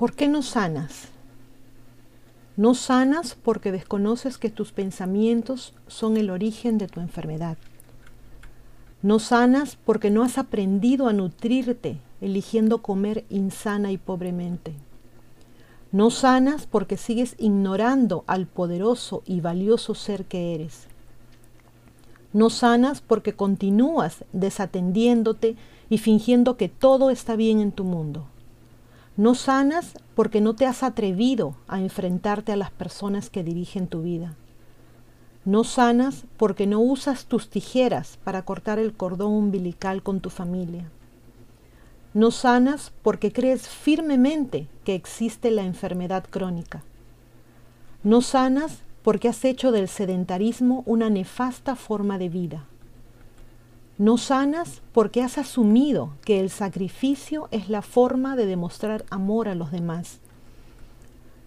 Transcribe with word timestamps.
¿Por 0.00 0.14
qué 0.14 0.28
no 0.28 0.40
sanas? 0.40 1.08
No 2.56 2.74
sanas 2.74 3.34
porque 3.34 3.70
desconoces 3.70 4.38
que 4.38 4.48
tus 4.48 4.72
pensamientos 4.72 5.74
son 5.88 6.16
el 6.16 6.30
origen 6.30 6.78
de 6.78 6.86
tu 6.86 7.00
enfermedad. 7.00 7.58
No 9.02 9.18
sanas 9.18 9.76
porque 9.76 10.08
no 10.08 10.22
has 10.22 10.38
aprendido 10.38 11.06
a 11.06 11.12
nutrirte 11.12 11.98
eligiendo 12.22 12.80
comer 12.80 13.26
insana 13.28 13.92
y 13.92 13.98
pobremente. 13.98 14.72
No 15.92 16.08
sanas 16.08 16.66
porque 16.66 16.96
sigues 16.96 17.34
ignorando 17.36 18.24
al 18.26 18.46
poderoso 18.46 19.22
y 19.26 19.42
valioso 19.42 19.94
ser 19.94 20.24
que 20.24 20.54
eres. 20.54 20.86
No 22.32 22.48
sanas 22.48 23.02
porque 23.02 23.34
continúas 23.34 24.24
desatendiéndote 24.32 25.56
y 25.90 25.98
fingiendo 25.98 26.56
que 26.56 26.70
todo 26.70 27.10
está 27.10 27.36
bien 27.36 27.60
en 27.60 27.72
tu 27.72 27.84
mundo. 27.84 28.30
No 29.20 29.34
sanas 29.34 29.92
porque 30.14 30.40
no 30.40 30.54
te 30.54 30.64
has 30.64 30.82
atrevido 30.82 31.54
a 31.68 31.78
enfrentarte 31.78 32.52
a 32.52 32.56
las 32.56 32.70
personas 32.70 33.28
que 33.28 33.44
dirigen 33.44 33.86
tu 33.86 34.00
vida. 34.00 34.34
No 35.44 35.62
sanas 35.62 36.24
porque 36.38 36.66
no 36.66 36.80
usas 36.80 37.26
tus 37.26 37.50
tijeras 37.50 38.18
para 38.24 38.46
cortar 38.46 38.78
el 38.78 38.94
cordón 38.94 39.32
umbilical 39.32 40.02
con 40.02 40.20
tu 40.20 40.30
familia. 40.30 40.90
No 42.14 42.30
sanas 42.30 42.94
porque 43.02 43.30
crees 43.30 43.68
firmemente 43.68 44.68
que 44.84 44.94
existe 44.94 45.50
la 45.50 45.64
enfermedad 45.64 46.24
crónica. 46.30 46.82
No 48.02 48.22
sanas 48.22 48.78
porque 49.02 49.28
has 49.28 49.44
hecho 49.44 49.70
del 49.70 49.88
sedentarismo 49.88 50.82
una 50.86 51.10
nefasta 51.10 51.76
forma 51.76 52.16
de 52.16 52.30
vida. 52.30 52.69
No 54.00 54.16
sanas 54.16 54.80
porque 54.94 55.22
has 55.22 55.36
asumido 55.36 56.14
que 56.24 56.40
el 56.40 56.48
sacrificio 56.48 57.48
es 57.50 57.68
la 57.68 57.82
forma 57.82 58.34
de 58.34 58.46
demostrar 58.46 59.04
amor 59.10 59.46
a 59.46 59.54
los 59.54 59.72
demás. 59.72 60.20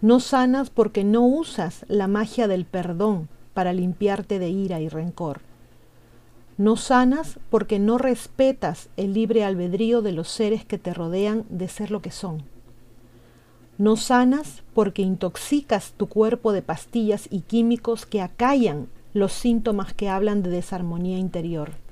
No 0.00 0.20
sanas 0.20 0.70
porque 0.70 1.02
no 1.02 1.26
usas 1.26 1.84
la 1.88 2.06
magia 2.06 2.46
del 2.46 2.64
perdón 2.64 3.28
para 3.54 3.72
limpiarte 3.72 4.38
de 4.38 4.50
ira 4.50 4.80
y 4.80 4.88
rencor. 4.88 5.40
No 6.56 6.76
sanas 6.76 7.40
porque 7.50 7.80
no 7.80 7.98
respetas 7.98 8.88
el 8.96 9.14
libre 9.14 9.42
albedrío 9.42 10.00
de 10.00 10.12
los 10.12 10.28
seres 10.28 10.64
que 10.64 10.78
te 10.78 10.94
rodean 10.94 11.46
de 11.48 11.66
ser 11.66 11.90
lo 11.90 12.02
que 12.02 12.12
son. 12.12 12.44
No 13.78 13.96
sanas 13.96 14.62
porque 14.74 15.02
intoxicas 15.02 15.92
tu 15.96 16.06
cuerpo 16.06 16.52
de 16.52 16.62
pastillas 16.62 17.26
y 17.32 17.40
químicos 17.40 18.06
que 18.06 18.22
acallan 18.22 18.86
los 19.12 19.32
síntomas 19.32 19.92
que 19.92 20.08
hablan 20.08 20.44
de 20.44 20.50
desarmonía 20.50 21.18
interior. 21.18 21.82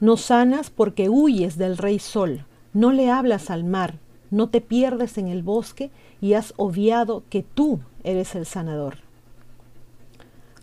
No 0.00 0.16
sanas 0.16 0.70
porque 0.70 1.08
huyes 1.08 1.58
del 1.58 1.76
rey 1.76 1.98
sol, 1.98 2.46
no 2.72 2.90
le 2.90 3.10
hablas 3.10 3.50
al 3.50 3.64
mar, 3.64 3.98
no 4.30 4.48
te 4.48 4.60
pierdes 4.60 5.18
en 5.18 5.28
el 5.28 5.42
bosque 5.42 5.90
y 6.20 6.32
has 6.32 6.54
obviado 6.56 7.22
que 7.28 7.42
tú 7.42 7.80
eres 8.02 8.34
el 8.34 8.46
sanador. 8.46 8.98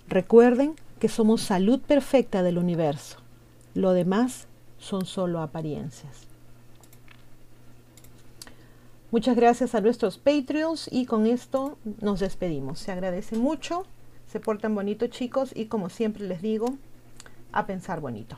Recuerden 0.08 0.75
que 1.00 1.09
somos 1.09 1.42
salud 1.42 1.80
perfecta 1.81 2.42
del 2.42 2.58
universo. 2.58 3.18
Lo 3.74 3.92
demás 3.92 4.48
son 4.80 5.06
solo 5.06 5.42
apariencias. 5.42 6.28
Muchas 9.12 9.36
gracias 9.36 9.75
a 9.75 9.81
nuestros 9.81 10.18
Patreons 10.18 10.90
y 10.92 11.06
con 11.06 11.28
esto 11.28 11.78
nos 12.02 12.19
despedimos. 12.19 12.80
Se 12.80 12.92
agradece 12.92 13.38
mucho, 13.38 13.86
se 14.28 14.40
portan 14.40 14.75
bonito 14.75 15.08
chicos 15.08 15.52
y 15.56 15.66
como 15.66 15.90
siempre 15.90 16.28
les 16.28 16.42
digo, 16.42 16.68
a 17.52 17.66
pensar 17.66 18.02
bonito. 18.02 18.38